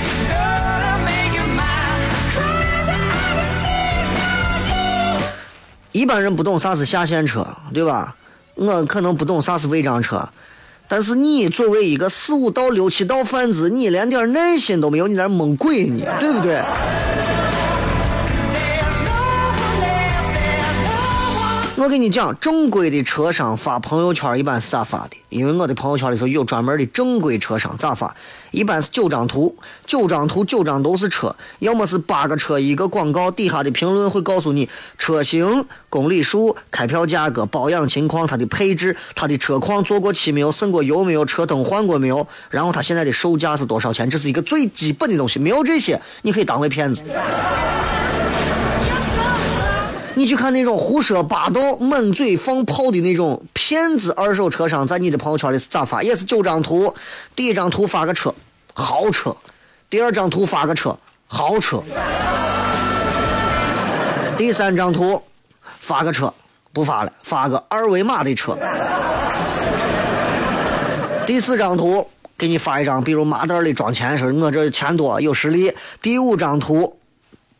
[5.93, 8.15] 一般人不懂啥是下线车，对吧？
[8.55, 10.29] 我可能不懂啥是违章车，
[10.93, 16.61] 但是你作为一个四五道、六七道贩子，你连点耐心都没有，你在那蒙鬼呢，对不对？
[21.81, 25.17] 我跟你讲，正规的车商发朋友圈一般是咋发的？
[25.31, 28.15] 因为我的朋友圈里头有专门的正规车商咋发？
[28.51, 44.11] 一般是九张图，九张图九张都是车，要么是八个车一个广告，底下的评论会告诉你车型、公里数、开票价格、保养情况、它的配置、它的车况做过漆没有、渗过油没有、车灯换过没有，然后它现在的售价是多少钱？
[44.11, 47.03] 这是一个最基本的东西，没有这些你可以当为骗子。
[50.15, 56.03] 你去看那种胡说八道、满嘴放炮的那种骗子二手车商，在你的朋友圈里是咋发？
[56.03, 56.93] 也是九张图，
[57.37, 58.35] 第一张图发个车，
[58.75, 59.31] 豪车；
[59.89, 60.97] 第二张图发个车，
[61.29, 61.79] 豪车；
[64.37, 65.23] 第三张图
[65.79, 66.33] 发个车，
[66.73, 68.55] 不发了，发个二维码的车；
[71.25, 72.05] 第四张图
[72.37, 75.71] 给你发一张，比如麻袋里装钱，说我这钱多有实力；
[76.03, 76.97] 第五张图。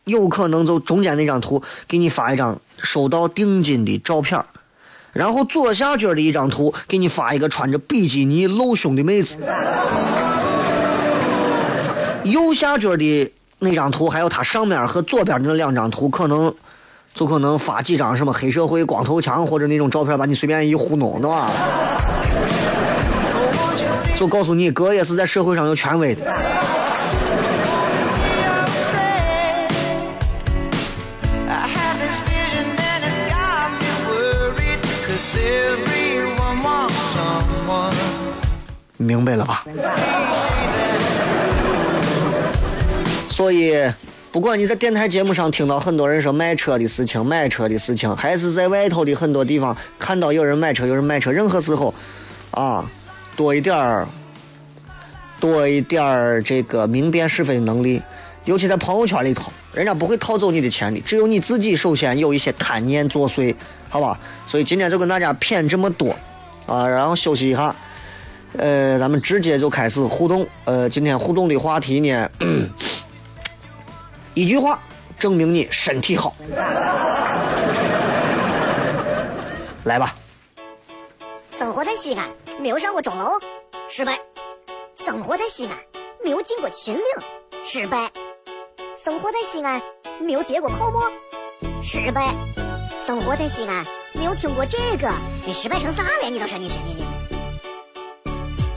[0.05, 4.43] 有可能就中间那张图给你发一张收到定金的照片
[5.13, 9.37] 然后左下角的一张图给你发一个穿着比基尼露胸的妹子，
[12.23, 16.53] 右下角的那张图还有它上面和左边的那两张图，可能
[17.13, 21.51] 就可能发几张什么黑社会光头强或者那种照片，把你随便一糊弄，对吧？
[24.15, 26.21] 就告诉你哥也是在社会上有权威的。
[39.01, 39.63] 明白了吧？
[43.27, 43.73] 所以，
[44.31, 51.93] 不管你在电台节目上听到很多人说卖车的事情、买车的事情，还是在外头的很多地方看到有人买车、有人卖车，任何时候，
[52.51, 52.85] 啊，
[53.35, 54.07] 多一点儿，
[55.39, 58.01] 多一点儿这个明辨是非的能力，
[58.45, 63.55] 尤其在朋友圈里头，人家不会套走你的钱的，只有你自己首先有一些贪念作祟，
[63.89, 64.19] 好吧？
[64.45, 66.15] 所以今天就跟大家谝这么多，
[66.67, 67.75] 啊，然后休息一下。
[68.57, 70.45] 呃，咱们直接就开始互动。
[70.65, 72.29] 呃，今天互动的话题呢，
[74.33, 74.79] 一句话
[75.17, 76.33] 证明你身体好，
[79.85, 80.13] 来吧。
[81.57, 82.27] 生活在西安，
[82.59, 83.39] 没有上过钟楼，
[83.87, 84.13] 失败；
[84.97, 85.77] 生活在西安，
[86.23, 87.01] 没有进过秦岭，
[87.63, 88.09] 失败；
[89.01, 89.81] 生活在西安，
[90.19, 91.09] 没有叠过泡沫，
[91.83, 92.33] 失败；
[93.05, 95.09] 生活在西安，没有听过这个，
[95.45, 96.29] 你失败成啥了？
[96.29, 97.10] 你倒是你，你你。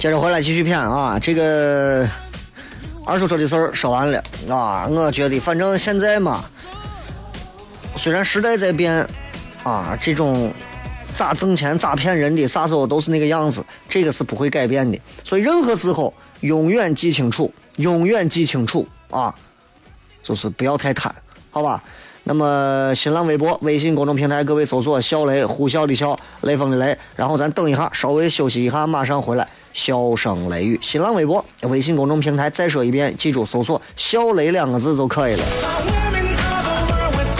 [0.00, 1.18] 接着回来继续骗啊！
[1.20, 2.08] 这个
[3.04, 4.86] 二手车的事儿说完了啊！
[4.88, 6.42] 我觉得反正现在嘛，
[7.96, 9.06] 虽然时代在变
[9.62, 10.50] 啊，这种
[11.12, 14.98] 咋挣钱咋骗人的啥时候都是那个样子，这个是不会改变的。
[15.22, 19.34] 所以任何时候永远记清楚，永远记清楚啊，
[20.22, 21.14] 就是不要太贪，
[21.50, 21.84] 好吧？
[22.24, 26.96] 那么新浪微博、微信公众平台，各位搜索“小雷”，呼啸的啸，雷锋的雷。
[27.16, 29.46] 然后咱等一下，稍微休息一下，马上回来。
[29.72, 35.42] 笑声雷雨，新浪微博、微信公众平台，再说一遍，记住搜索“小雷”两个字就可以了。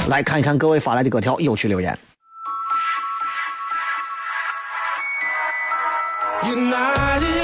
[0.09, 1.99] 来看一看各位发来的各条有趣留言。
[6.43, 7.40] United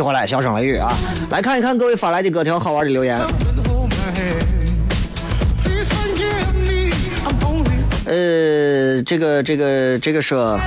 [0.00, 0.90] 续回来，小声雷雨啊！
[1.28, 3.20] 来看一看各位发来的各条好玩的留言。
[8.06, 10.58] 呃，这个这个这个说，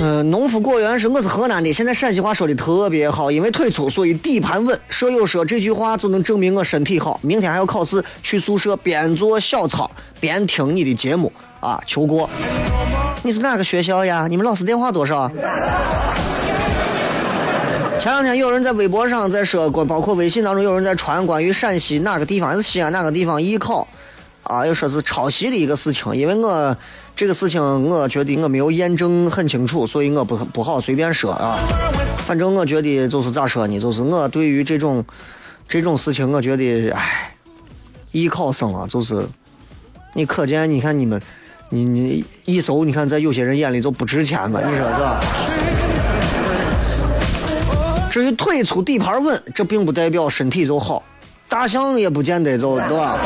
[0.00, 4.78] 呃，农夫果园是我是河南的，现在陕西话说的特别好，因为腿粗，所以底盘稳。
[4.90, 7.18] 舍友说这句话就能证明我身体好。
[7.20, 12.30] 明天还要考试，去宿舍边做小操边听你的节目啊，求过。
[13.24, 14.26] 你是哪个学校呀？
[14.28, 15.30] 你们老师电话多少？
[17.98, 23.86] 前两天有人在微博上在说，关包括微信当中有人在传关于陕西哪个地方，是西安哪个地方艺考，
[24.42, 26.16] 啊，又说是抄袭的一个事情。
[26.16, 26.76] 因为我
[27.14, 31.56] 这个事情，我觉得我没有验证很清楚，所以我不不好随便说啊。
[32.26, 35.04] 反正我觉得就是咋说呢，就是我对于这种
[35.68, 37.32] 这种事情，我觉得，唉，
[38.10, 39.24] 艺考生啊，就是
[40.12, 41.22] 你可见，你看你们，
[41.74, 45.20] 你你一搜，你看在有些人眼里就不值钱吧，你说是吧？
[48.10, 51.02] 至于腿粗底盘稳，这并不代表身体就好，
[51.48, 53.18] 大象也不见得就对吧？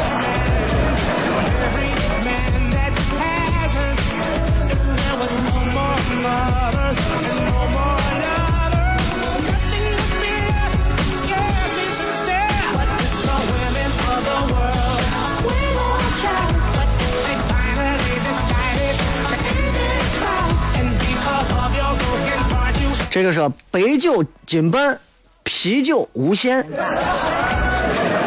[23.17, 23.41] 这个是
[23.71, 25.01] 白酒金半，
[25.43, 26.63] 啤酒无限。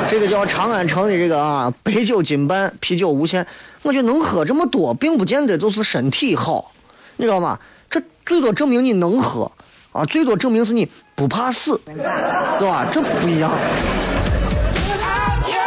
[0.10, 3.46] 这个叫长安城的这个啊，白酒金半，啤酒无限。
[3.84, 6.72] 我觉得能喝这么多，并不见得就是身体好，
[7.18, 7.60] 你知道吗？
[7.88, 9.52] 这最多证明你能喝
[9.92, 12.88] 啊，最多证明是你不怕死，对吧？
[12.92, 13.52] 这不一样。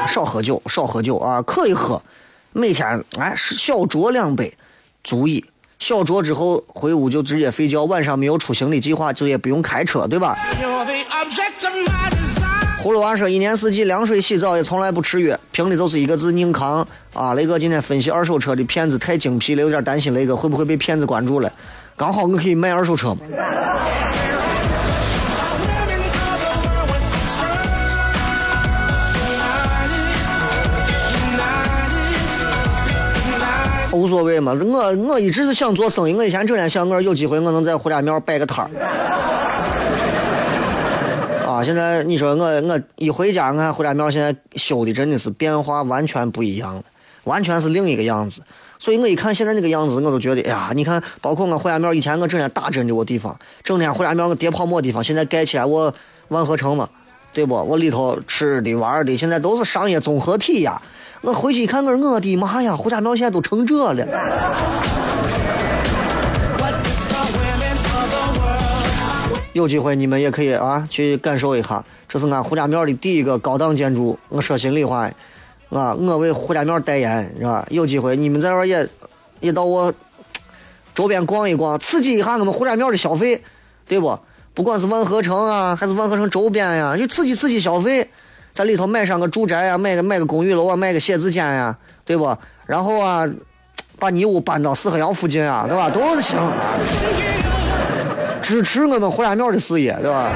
[0.09, 2.03] 少喝酒，少喝酒啊，可以喝，
[2.53, 4.53] 每天哎小酌两杯，
[5.05, 5.45] 足以。
[5.83, 10.39] 小酌之后回屋就直接睡觉，晚上没有出行的计划，就也不用开车，对吧？
[12.81, 17.35] 葫芦娃说，一年四季凉水洗澡也从来不吃药，凭的就是一个字宁扛啊。
[17.35, 21.51] 雷哥今天分析二手车的骗子太精辟了，有点担心雷哥会不会被骗子关注了。
[21.97, 23.23] 刚好我可以卖二手车嘛。
[33.93, 38.71] 无所谓嘛，我我一直是想做生意，我以前整天想我有机会我能在胡家庙摆个摊儿。
[41.47, 46.83] 啊，现在你说我我一回家，我看胡家庙现在修的真的是变化完全不一样了，
[47.25, 48.43] 完全是另一个样子。
[48.79, 55.93] 所以我一看现在这个样子，我都觉得，哎呀，你看，包括我胡家庙以前我整天打针的我地方，整天胡家庙我叠泡沫地方，现在盖起来我
[56.29, 56.89] 万和城嘛，
[57.35, 57.55] 对不？
[57.55, 60.81] 我里头吃的玩的，现在都是商业综合体呀。
[61.23, 64.05] 我回去一看，我说我的妈呀，胡家庙现在都成这了。
[69.53, 74.19] 有机会你们也可以啊去感受一下，这是俺胡家庙的第一个高档建筑。
[74.29, 75.09] 我说心里话，
[75.71, 77.65] 啊，我为胡家庙代言，是吧？
[77.71, 78.89] 有机会你们在这也
[79.39, 79.95] 也到我
[80.93, 83.41] 周边逛一逛，刺激一下我们胡家庙的消费，
[83.87, 84.19] 对不？
[84.55, 88.11] 不管是万和城啊，还是万和城周边呀，就刺激刺激消费，
[88.53, 92.37] 在里头买上个住宅呀，买个买个公寓楼啊，买个写字间呀，对不？
[92.67, 93.27] 然后啊，
[93.99, 95.89] 把你屋搬到四合院附近啊，对吧？
[95.91, 96.39] 都行。
[98.43, 100.33] 支持我们胡家庙的事业，对吧？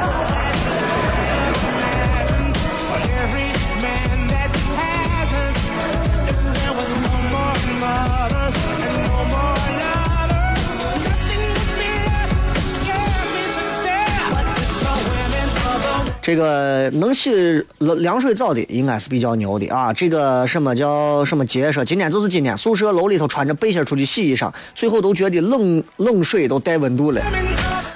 [16.26, 17.30] 这个能洗
[17.78, 19.92] 冷凉水澡的应该是比较牛的啊。
[19.92, 27.22] 这个什么叫什么节说，今天就是今天，宿舍楼里头穿着背心出去洗衣裳，最后都觉得冷冷水都带温度了。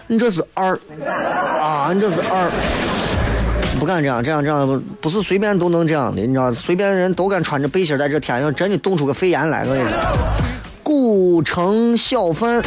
[0.06, 0.78] 你这是二
[1.60, 1.90] 啊！
[1.92, 2.48] 你这是二，
[3.80, 9.98] 不敢这样，这样这样不是随便都能这样的，你知道，随便人都敢穿着背心在这天上，真的冻出个肺炎来，我跟你说。
[10.91, 12.61] 古城小贩。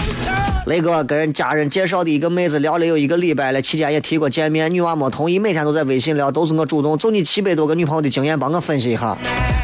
[0.67, 6.97] 雷哥跟人家人介绍的一个妹子聊了有一个礼拜了，期间也提过见面，女娃没同意，每天都在微信聊，都是我主动。
[6.97, 9.17] 就你七百多个女朋友的经验，帮我分析一下，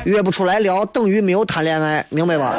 [0.03, 2.53] 约不出来聊等于没有谈恋爱，明白吧？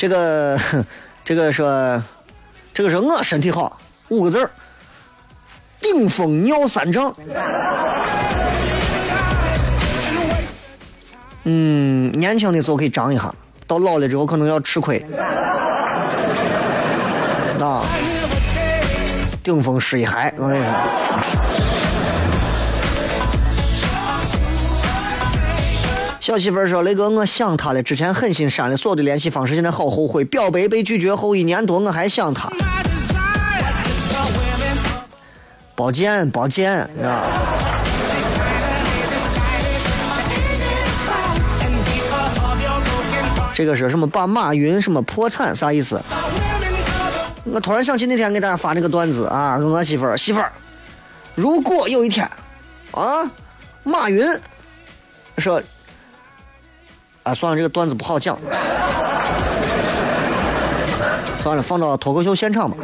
[0.00, 0.58] 这个
[1.22, 2.02] 这个说，
[2.72, 3.78] 这个说我身体好，
[4.08, 4.50] 五个字儿，
[5.78, 7.14] 顶风尿三丈。
[11.44, 13.30] 嗯，年轻的时候可以长一下，
[13.66, 15.04] 到老了之后可能要吃亏。
[17.60, 17.84] 啊，
[19.42, 20.70] 顶风湿一孩，我跟你说。
[26.20, 27.82] 小媳妇儿说：“雷哥，我想他了。
[27.82, 30.22] 之前狠心删了所有的联系方式，现在好后悔。
[30.26, 32.50] 表白被拒绝后一年多，我还想他。
[35.74, 36.70] 宝剑，宝剑
[37.02, 37.24] 啊！
[43.54, 44.06] 这个是什么？
[44.06, 45.98] 把马云什么破产啥意思？
[47.44, 50.52] 我突然想起那天给大家发那个段子啊，跟我媳妇儿，媳妇儿，
[51.34, 52.30] 如果有一天，
[52.90, 53.24] 啊，
[53.82, 54.26] 马云
[55.38, 55.62] 说，
[57.22, 58.38] 啊，算了，这个段子不好讲，
[61.42, 62.76] 算了，放到脱口秀现场吧。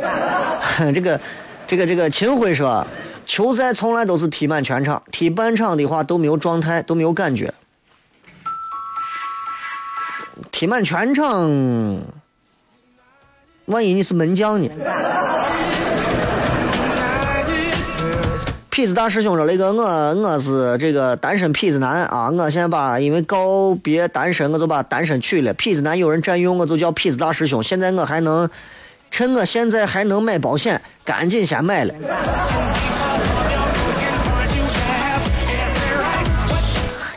[0.95, 1.18] 这个，
[1.66, 2.87] 这个，这个秦晖说，
[3.24, 7.55] 球赛从来都是踢满全场，踢半场的话都没有状态，都没有感觉。
[10.53, 11.51] 踢满全场，
[13.64, 14.68] 万一你是门将呢？
[18.77, 19.83] 痞子大师兄说：“雷哥，我
[20.16, 22.29] 我是这个单身痞子男啊！
[22.31, 25.55] 我现在把因为告别单身，我就把单身娶了。
[25.55, 27.62] 痞子男有人占用，我就叫痞子大师兄。
[27.62, 28.51] 现在我还能，
[29.11, 31.95] 趁我现在还能买保险，赶紧先买了。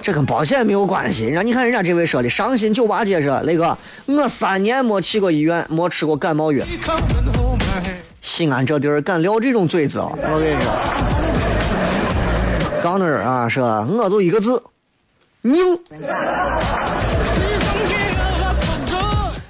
[0.01, 1.28] 这跟保险没有关系。
[1.28, 6.64] 让你看人家这位说的，伤心酒吧街说，雷哥，我三年没去过医院，没吃过感冒药。
[8.22, 10.10] 西安这地儿敢撂这种嘴子啊！
[10.14, 11.18] 我跟你说，
[12.82, 14.63] 刚那儿啊，说我就一个字，
[15.41, 15.57] 拧。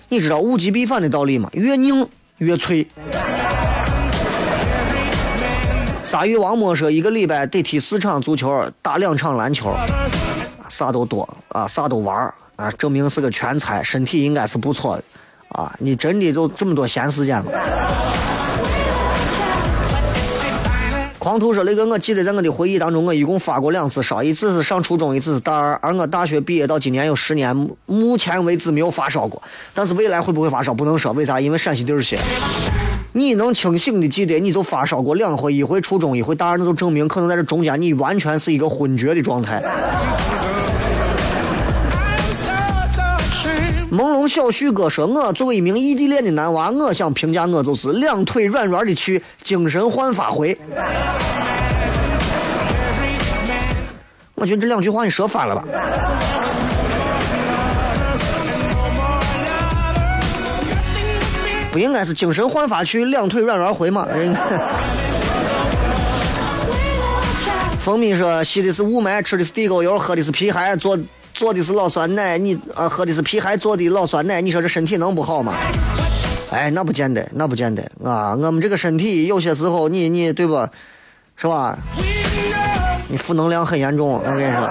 [0.08, 1.50] 你知道物极必反的道理吗？
[1.54, 2.08] 越拧
[2.38, 2.88] 越脆。
[6.04, 9.72] 鲨鱼王墨说，一个礼拜得踢四场足球，打两场篮球，
[10.68, 15.04] 啥都多啊，啥都玩啊，证明是个全才，身体应该是不错的
[15.50, 15.72] 啊。
[15.78, 17.52] 你真的就这么多闲时间吗？
[21.20, 25.78] 狂徒说：“雷哥，我记得在我的回忆当中，我一共发过两次烧，一次是上初中，一次是大二。
[25.82, 27.54] 而我大学毕业到今年有十年，
[27.86, 29.42] 目前为止没有发烧过。
[29.74, 31.38] 但是未来会不会发烧不能说，为啥？
[31.38, 32.18] 因为陕西地儿些。
[33.12, 39.62] 你能清醒的记得你就发烧过两回，一回初中，一回大二，那就证明可能在这中间你完全是一个昏厥的状态。
[43.92, 50.56] 朦胧小旭哥说：“我作为一名异地恋的男娃，我想评价我就是两腿软软的去，精神焕发回。”
[54.36, 55.66] 我觉得这两句话你说反了吧？
[61.72, 64.08] 不应该是精神焕发去，两腿软软回吗？
[64.14, 64.36] 人
[67.80, 70.96] 蜂蜜说吸的是雾霾，吃的是地沟油，喝的是皮鞋，做
[71.40, 75.54] 做的是老酸奶，你啊喝的是皮孩做的老酸奶，你说这身体能不好吗？
[76.52, 78.36] 哎，那不见得，那不见得啊！
[78.36, 80.68] 我们这个身体有些时候你你对不，
[81.38, 81.78] 是吧？
[83.08, 84.68] 你负能量很严重，我跟你说。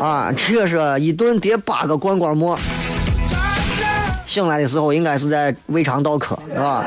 [0.00, 2.56] 啊，这个是一顿叠八个罐罐馍，
[4.24, 6.84] 醒来的时候应该是在胃肠道科，是吧？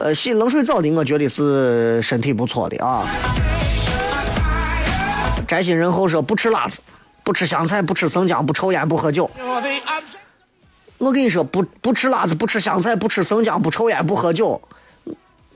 [0.00, 3.06] 呃，洗冷水澡的，我觉得是身体不错的啊。
[5.48, 6.80] 宅心仁厚说不吃辣子，
[7.24, 9.28] 不吃香菜，不吃生姜，不抽烟，不喝酒。
[10.98, 14.60] 我跟你说，不不吃辣子，不吃香菜，不吃生姜，不抽烟，不喝酒。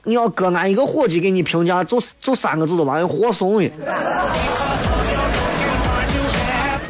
[0.03, 3.71] 你要搁俺一个伙计给你评价，就就三个字都完了，活怂的。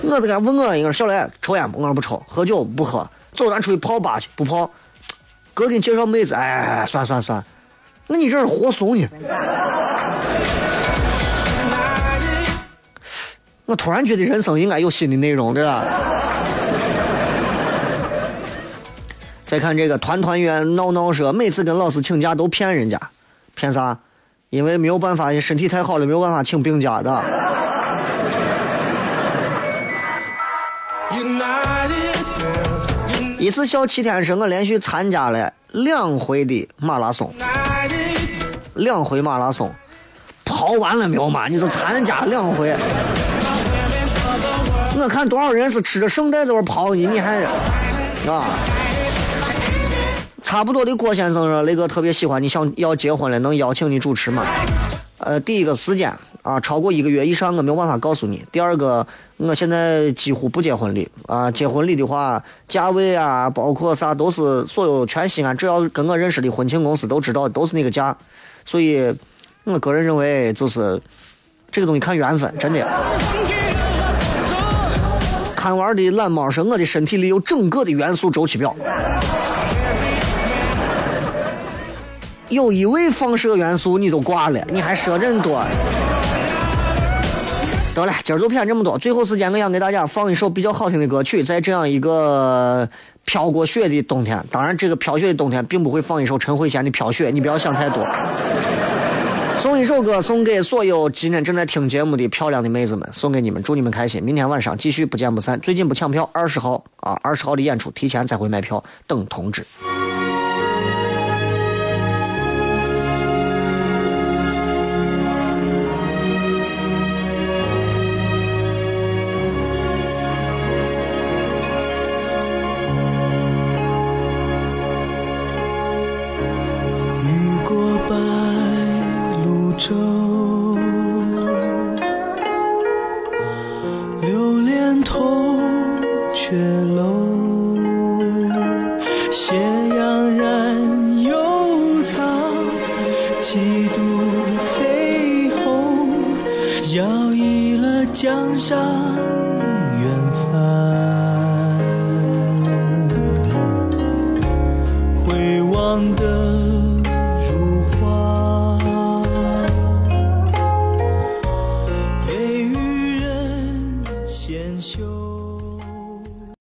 [0.02, 1.80] 我都敢问我一个小雷抽烟不？
[1.80, 4.70] 我说不抽，喝酒不喝，走咱出去泡吧去，不泡。
[5.54, 7.44] 哥给你介绍妹子，哎，算算算，
[8.08, 9.08] 那你这是活怂呢。
[13.66, 15.84] 我突然觉得人生应该有新的内容，对吧？
[19.46, 23.00] 再看这个团团圆闹闹说，每次跟老师请假都骗人家，
[23.56, 23.98] 骗啥？
[24.50, 27.24] 因为没有办法，身体太好了，没有办法请病假的。
[33.38, 37.34] 一次小七天是我连续参加了两回的马拉松，
[38.76, 39.72] 两回马拉松，
[40.44, 41.48] 跑完了没有嘛？
[41.48, 42.76] 你就参加两回。
[45.04, 47.44] 我看多少人是吃着圣代在那儿跑呢，你还
[48.26, 48.46] 啊？
[50.42, 54.46] 差不多的郭先生说，雷哥特别喜欢你，想要结婚了，能邀请你主持吗？
[55.18, 58.46] 呃，第一个时间啊，超过一个月以上，我没有办法告诉你。
[58.50, 68.16] 第二个，我现在几乎不结婚礼啊，结婚礼的话，价位啊，包括啥都是所有全西安只要跟我认识的婚庆公司都知道，都是那个价。
[68.64, 69.14] 所以，
[69.66, 71.02] 我个人认为就是
[71.70, 72.88] 这个东西看缘分，真的。
[75.64, 78.76] 贪玩的懒猫是我的身体里有整个的元素周期表。
[82.50, 85.64] 有一位放射元素你都挂了，你还说这么多？
[87.96, 88.98] 得了，今儿就骗这么多。
[88.98, 92.90] 最后时间，我想给大家放一首比较好听的歌曲，在这样一个
[93.24, 98.06] 飘过雪的冬天，当然这个飘雪的冬天并不会放一首陈慧娴的《飘雪》，你不要想太多。
[99.58, 104.22] 送一首歌送给所有今天正在听节目的漂亮的妹子们，送给你们，祝你们开心。
[104.22, 105.60] 明天晚上继续不见不散。
[105.62, 109.66] 最近不抢票，二十号啊，二十号的演出提前才会卖票，等通知。